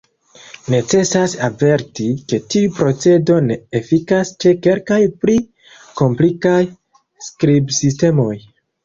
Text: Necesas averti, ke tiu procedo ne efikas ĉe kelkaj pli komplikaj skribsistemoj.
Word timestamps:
Necesas 0.73 1.33
averti, 1.47 2.05
ke 2.31 2.39
tiu 2.53 2.71
procedo 2.77 3.35
ne 3.49 3.57
efikas 3.81 4.31
ĉe 4.45 4.55
kelkaj 4.69 4.97
pli 5.27 5.37
komplikaj 6.01 6.55
skribsistemoj. 7.27 8.33